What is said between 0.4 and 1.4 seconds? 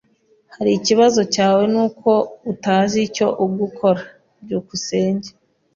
Ahari ikibazo